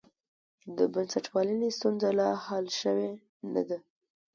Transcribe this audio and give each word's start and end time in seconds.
د 0.77 0.79
بنسټپالنې 0.93 1.69
ستونزه 1.77 2.09
لا 2.19 2.29
حل 2.45 2.65
شوې 2.81 3.09
نه 3.53 3.61
ده. 3.69 3.77